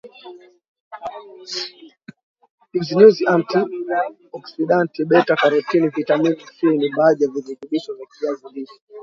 nyuzinyuzi 2.71 3.23
anti 3.33 3.59
oksidanti 4.37 4.99
beta 5.09 5.33
karotini 5.41 5.87
vitamini 5.95 6.37
c 6.55 6.57
ni 6.79 6.87
baadhi 6.95 7.21
ya 7.23 7.29
virutubisho 7.33 7.91
vya 7.97 8.07
kiazi 8.13 8.47
lishe 8.53 8.79